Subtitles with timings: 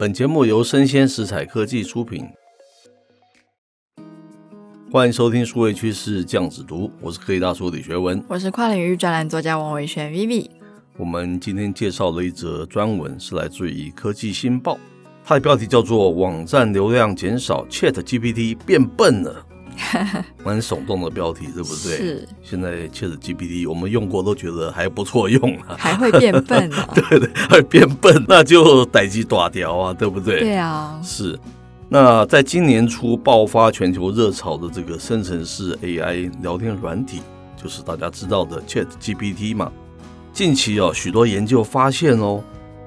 [0.00, 2.26] 本节目由生鲜食材科技出品，
[4.90, 10.48] 欢迎收听数位趋势酱子读，我是科技大叔李学文，我是跨领域专栏作家王伟轩 Vivi。
[10.96, 14.78] 我们今天介绍了一则专文，是来自于科技新报，
[15.22, 19.44] 它的标题叫做“网站流量减少，ChatGPT 变笨了”。
[20.44, 21.96] 蛮耸动的标题，对不对？
[21.96, 22.28] 是。
[22.42, 26.88] 现在 ChatGPT 我们用过都觉得还不错用啊，还会变笨啊？
[26.94, 30.40] 对对，还会变笨，那就逮鸡爪条啊，对不对？
[30.40, 31.00] 对啊。
[31.02, 31.38] 是。
[31.88, 37.20] 那在今年初爆发全球热潮的这个生成式 AI 聊天软体，
[37.60, 39.72] 就是大家知道的 ChatGPT 嘛。
[40.32, 42.40] 近期啊，许多研究发现哦，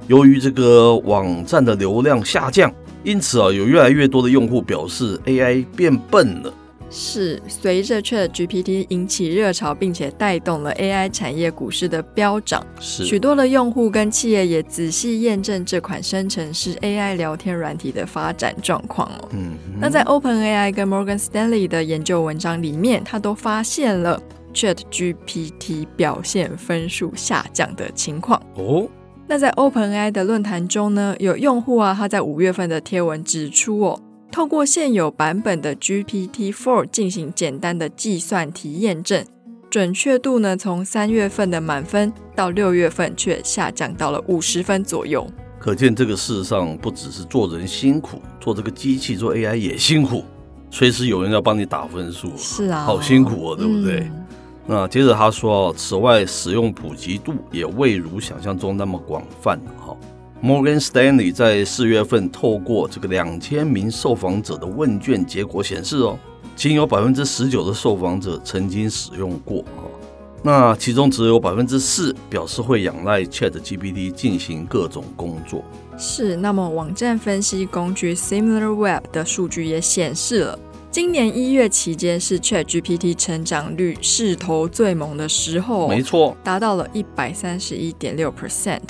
[0.07, 6.53] 由于这个网站的流量下降，因此啊，有越来越多的用户表示 AI 变笨了。
[6.95, 12.63] 是随着 ChatGPT 引起热潮，并且带动了 AI 产业股市的飙涨。
[12.79, 19.29] 是许多的用户跟企业也仔细验证这款生成式 AI 聊天软体的发展状况哦。
[19.31, 24.21] 嗯，那在 OpenAI 跟 Morgan Stanley 的研究文章里面，他都发现了
[24.53, 28.87] ChatGPT 表现分数下降的情况哦。
[29.25, 33.99] 那在 OpenAI 的论坛中呢，有用户啊，他在五月份的贴文指出哦。
[34.33, 39.23] 透过现有版本的 GPT-4 进行简单的计算题验证，
[39.69, 45.27] 准确度呢，从三月份的满分到六月份却下降到了五十分左右。
[45.59, 50.23] 可见这个事实上不只是做人辛苦，做这个机器做 AI 也辛苦，
[50.71, 52.35] 随时有人要帮你打分数。
[52.35, 53.99] 是啊，好辛苦哦，对不对？
[53.99, 54.25] 嗯、
[54.65, 59.95] 那接着他说，此外使用普及度也未如想象中那么广泛哈。
[60.43, 66.19] Morgan Stanley 在四月份透过这个两千名受访者的问卷结果显示，哦，
[66.53, 69.87] 仅有百分之十九的受访者曾经使用过，啊，
[70.41, 75.63] 那其中只有百分之四表示会仰赖 ChatGPT 进行各种工作。
[75.97, 80.59] 是，那么网站分析工具 SimilarWeb 的数据也显示了，
[80.91, 88.81] 今年一月期间是 ChatGPT 成长率势头最猛的时候，没错，达到了一百三十一点六 percent。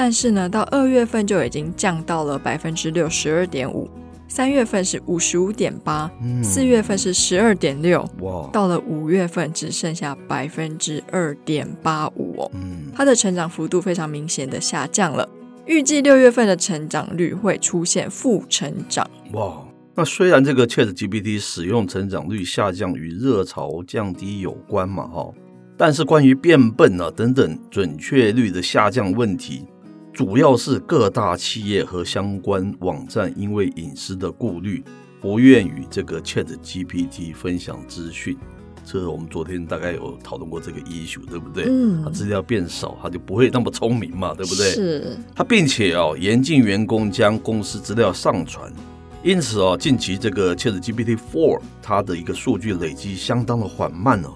[0.00, 3.90] 但是呢，到二月份就已经降到了百分之六十二点五，
[4.28, 6.08] 三月份是五十五点八，
[6.40, 15.28] 四月份是十二点六，哇，到了五月份只剩下百分之二点八五哦，嗯，它的成长幅度非常明显的下降了，
[15.66, 19.04] 预计六月份的成长率会出现负成长。
[19.32, 19.66] 哇，
[19.96, 25.28] 那虽然这个 ChatGPT 使用成长率下降与热潮降低有关嘛，哈，
[25.76, 29.66] 但是关于变笨啊等等准确率的下降问题。
[30.18, 34.82] 主要是各大企业和相关网站因为隐私的顾虑，
[35.20, 38.36] 不愿与这个 ChatGPT 分享资讯。
[38.84, 41.66] 这是我们昨天大概有讨论过这个 issue，对不对？
[41.68, 44.70] 嗯，它资料变少，它就不会那么聪明嘛，对不对？
[44.72, 45.16] 是。
[45.36, 48.72] 它并且哦，严禁员工将公司资料上传。
[49.22, 54.34] 因此哦，近期这个 Chat GPT Four 它的一个数据累积相当的缓慢哦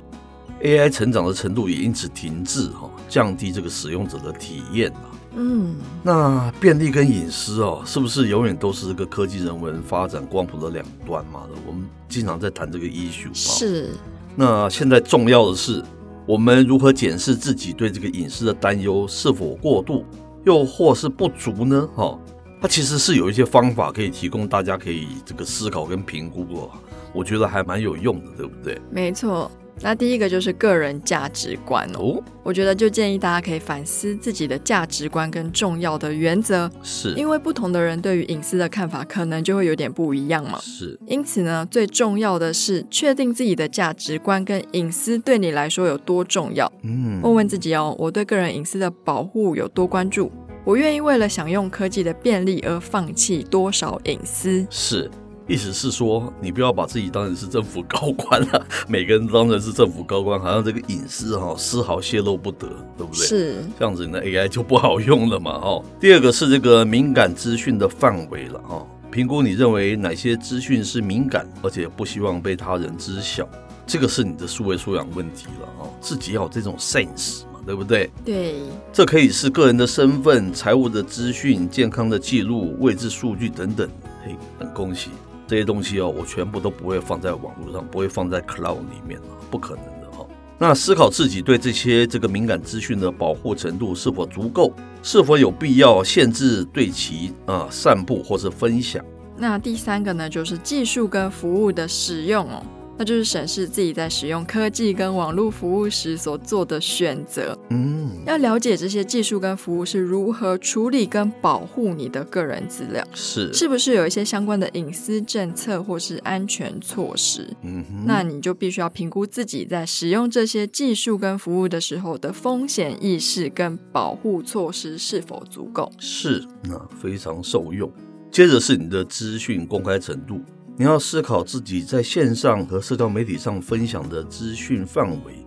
[0.63, 4.93] ，AI 成长的程度也因此停滞哈，降低这个使用者的体验。
[5.35, 11.43] 嗯，那便利跟隐私哦，是不是永远都是这个科技人文发展光谱的两端嘛？
[11.67, 13.35] 我们经常在谈这个 issue 嘛。
[13.35, 13.91] 是。
[14.37, 15.83] 那现在重要的是，
[16.27, 20.05] 我们如何检视自己对这个隐私的担忧是否过度，
[20.45, 21.89] 又或是不足呢？
[21.95, 22.19] 哈，
[22.61, 26.71] 它其实是有一些方法可以提供大家可以这个思考跟评估哦。
[27.15, 28.81] 我觉得还蛮有用的，对不对？
[28.91, 29.51] 没错。
[29.81, 40.59] 那第一个就是个人价值观哦，我觉得就建议大家可以反思自己的价值观跟重要的原则，是因为不同的人对于隐私的看法可能就会有点不一样嘛。
[40.61, 46.71] 是，因此呢，最重要的是确定自己的价值观跟隐私对你来说有多重要。
[46.83, 50.31] 嗯，问问自己哦，我对个人隐私的保护有多关注？
[50.65, 54.65] 我愿意为了享用科技的便利而放弃多少隐私？
[54.71, 55.11] 是。
[55.49, 58.67] 意思是说，你不要把自己当成是政府高官了。
[58.89, 63.27] 每个人当成是政府高官，好像这个隐私哈丝毫泄露不得，对不对？
[63.27, 65.51] 是这样子，你的 AI 就不好用了嘛。
[65.53, 68.61] 哦，第二个是这个敏感资讯的范围了。
[68.69, 73.47] 哦，评估你认为哪些资讯是敏感，而且不希望被他人知晓，
[73.85, 75.69] 这个是你的数位素养问题了。
[75.81, 78.09] 哦，自己要有这种 sense 嘛，对不对？
[78.25, 78.55] 对，
[78.93, 83.91] 这可以是个人的身份、财务的资讯、健康的记录、位置数据等等。
[84.25, 85.11] 嘿，很恭喜
[85.53, 89.21] 这些东西哦，我全部都不会放在网络上，不会放在 cloud 里面，
[89.51, 90.27] 不可能的哈。
[90.59, 94.73] 那思考自己对这些这个敏感资讯的保护程度是否足够，
[95.03, 99.05] 是否有必要限制对其啊散布或是分享。
[99.37, 102.65] 那第三个呢，就是技术跟服务的使用哦。
[102.99, 107.59] 那就是审视自己在使用科技跟网络服务时所做的选择。
[107.71, 117.49] 嗯，要了解这些技术跟服务是如何处理跟保护你的个人资料，是是不是有一些相关的隐私政策或是安全措施？
[117.63, 125.91] 嗯哼，那你就必须要评估自己在使用这些技术跟服务的时候的风险意识跟保护措施是否足够。
[125.99, 127.91] 是，那非常受用。
[128.31, 130.41] 接着是你的资讯公开程度。
[130.79, 135.45] 你要思考自己在线上和社交媒体上分享的资讯范围，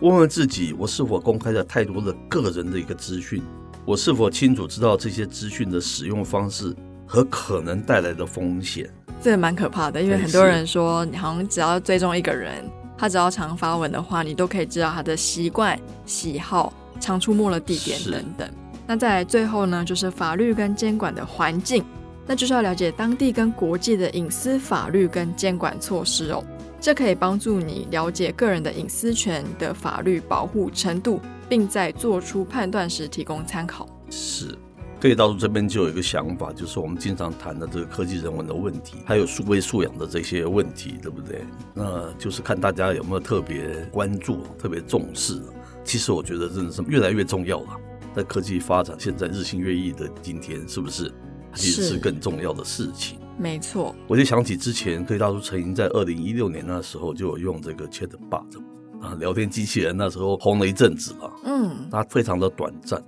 [0.00, 3.42] 问问自己：我是否公开了太多的个人的一个资讯？
[3.84, 6.72] 我是否清楚知道这些资讯的使用方式
[7.04, 8.88] 和可能带来的风险？
[9.20, 12.64] 这蛮可怕的，因为很多人说，你好像只要追踪一个人，
[12.96, 15.76] 他只要常发文的话，你都可以知道他的习惯、
[16.06, 18.48] 喜好、常出没的地点等等。
[18.86, 21.84] 那在最后呢，就是法律跟监管的环境。
[22.30, 26.40] 那就是要了解当地跟国际的隐私法律跟监管措施哦，
[26.80, 33.84] 这可以帮助你了解个人的隐私权的法律保护程度，并在做出判断时提供参考。
[34.10, 34.56] 是，
[35.00, 41.44] 可以到这边就有一个想法，就是我们经常谈的这个科技人文的问题，还有数位素养的这些问题，对不对？
[41.74, 45.42] 那就是看大家有没有特别关注、特别重视。
[45.82, 47.76] 其实我觉得真的是越来越重要了，
[48.14, 51.12] 在科技发展现在日新月异的今天，是不是？
[51.54, 53.94] 其实是更重要的事情，没错。
[54.06, 58.44] 我就想起之前科技大叔曾经在二零一六年那时候就有用这个 Chatbot
[59.00, 61.32] 啊，聊天机器人，那时候红了一阵子了。
[61.44, 63.02] 嗯，它非常的短暂，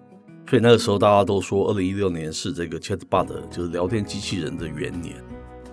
[0.48, 5.16] 所以那个时候大家都说二零一六年是这个 Chatbot 就是聊天机器人的元年。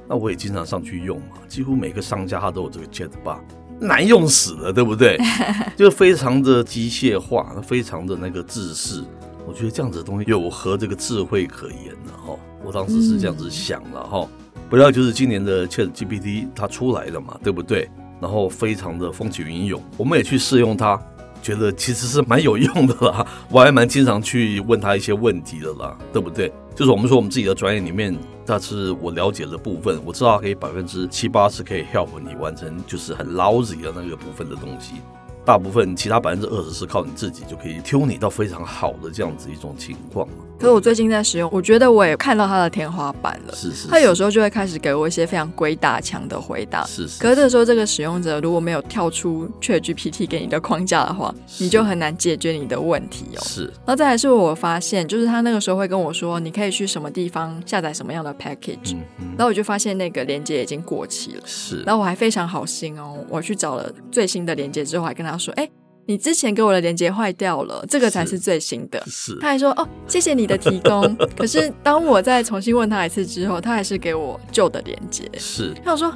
[0.08, 3.42] 那我也经常上去用嘛，几乎每个商家他都有这个 Chatbot，
[3.80, 5.18] 难用死了，对不对？
[5.78, 9.04] 就非常的机械化，非常的那个制式。
[9.48, 12.12] 我觉得这样子的东西有何这个智慧可言呢？
[12.26, 12.36] 哈。
[12.64, 14.28] 我当时是这样子想了哈，
[14.70, 17.90] 不料就是今年的 ChatGPT 它出来了嘛，对不对？
[18.22, 21.02] 然后非常的风起云涌，我们也去试用它，
[21.42, 23.26] 觉得其实是蛮有用的啦。
[23.50, 26.52] 我还蛮经常去问他一些问题的啦，对不对？
[26.76, 34.96] 就是我们说我们自己的专业里面，但是我了解的部分，我知道可以百分之七八十可以 help 你完成，就是很 lousy 的那个部分的东西。
[35.46, 40.28] 大部分其他百分之二十是靠你自己就可以 tune 你到非常好的这样子一种情况。
[40.60, 43.56] 可是我最近在使用，我觉得我也看到它的天花板了。
[43.56, 46.84] 是是，是，它有时候就会开始给我一些非常鬼打墙的回答。
[46.86, 47.22] 是，是是。
[47.22, 53.42] 可是这时候，这个使用者如果没有跳出 ChatGPT 给你的框架的话，你就很难解决你的问题哦。
[53.42, 53.64] 是。
[53.86, 58.96] 然后再来是我发现，就是他那个时候会跟我说，你可以去什么地方下载什么样的 package。
[58.96, 59.28] 嗯嗯。
[59.38, 61.42] 然后我就发现那个链接已经过期了。
[61.46, 61.82] 是。
[61.84, 65.70] 然后我还非常好心哦，我去找了最新的链接之后，还跟他说，哎。
[66.06, 69.00] 你之前给我的连接坏掉了，这个才是最新的。
[69.06, 71.16] 是，是他还说哦，谢谢你的提供。
[71.38, 75.30] 可是当我再重新问他一次之后，他还是给我旧的连接。
[75.38, 76.12] 是，他说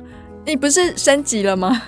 [0.47, 1.79] 你不是升级了吗？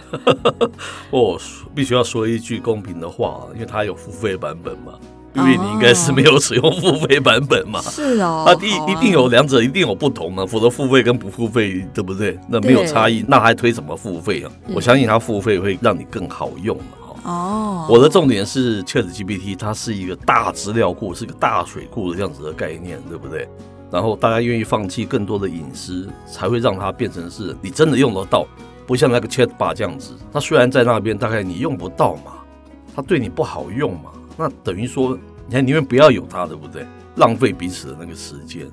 [1.09, 1.41] 我
[1.73, 4.93] 必须要说一句公平的话，因为他有付费版本嘛，
[5.33, 7.81] 因为你应该是没有使用付费版本嘛。
[7.81, 12.37] 是哦，他，一一定有两者一定有不同嘛，否则付费跟不付费，对不对？
[12.47, 14.51] 那没有差异，那还推什么付费啊？
[14.75, 16.77] 我相信他付费会让你更好用。
[17.25, 23.49] 哦，我的重点是 ChatGPT，它是一个大资料库，是个大水库的这样子的概念，对不对？
[23.91, 28.45] 然后大家愿意放弃更多的隐私，才会让它变成是你真的用得到，
[28.85, 32.33] 不像那个 Chatbot 这样子，它虽然在那边，大概你用不到嘛，
[32.95, 35.17] 它对你不好用嘛，那等于说
[35.47, 36.85] 你还宁愿不要有它，对不对？
[37.15, 38.67] 浪费彼此的那个时间。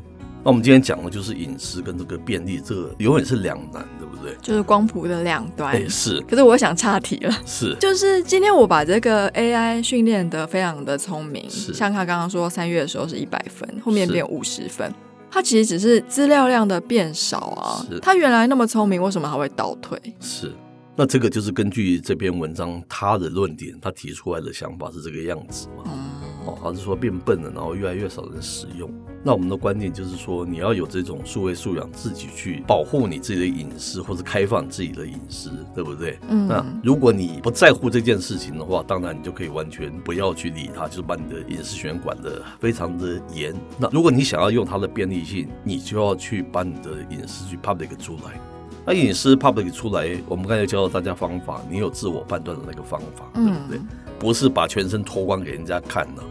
[0.44, 4.36] 那我们今天讲的就是隐私跟这个便利，这个永远是两难，对不对？
[4.42, 5.72] 就是光谱的两端。
[5.72, 6.20] 欸，是。
[6.22, 11.72] 可是我想岔题了，是， 就是今天我把这个 AI 训练得非常的聪明，是。
[11.72, 14.92] 像他刚刚说三月的时候是一百分，后面变五十分，
[15.30, 17.86] 它其实只是资料量的变少啊。
[17.88, 18.00] 是。
[18.00, 19.96] 它原来那么聪明，为什么还会倒退？
[20.18, 20.52] 是。
[20.96, 25.84] 那这个就是根据这篇文章他的论点，他提出来的想法是这个样子嘛？
[25.86, 26.01] 嗯。
[26.46, 28.90] 哦，还是说变笨了，然后越来越少人使用。
[29.24, 36.18] 那我们的观点就是说，你要有这种数位素养，自己去保护你自己的隐私，或者开放自己的隐私，对不对？
[36.28, 36.48] 嗯。
[36.48, 43.54] 那如果你不在乎这件事情的话，当然你就可以完全不要去理它，就是把你的隐私权管得非常的严。
[43.78, 48.40] 那如果你想要用它的便利性，你就要去把你的隐私去 public 出来。
[48.84, 53.78] 那隐私 public 出来，我们刚才教了大家方法，你有自我判断的那个方法，对不对？
[53.78, 53.88] 嗯
[54.22, 56.22] 不是把全身脱光给人家看呢。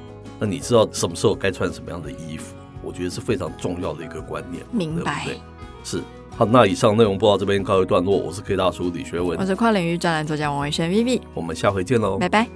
[0.42, 2.56] 那你知道什么时候该穿什么样的衣服？
[2.82, 4.66] 我觉得是非常重要的一个观念。
[4.72, 5.24] 明白。
[5.24, 5.42] 对对
[5.84, 6.02] 是。
[6.36, 8.18] 好，那以上内容播到这边告一段落。
[8.18, 12.48] 我是 K 大叔李学文，我是跨领域专栏作家王维轩 Vivi，我们下回见喽，拜拜。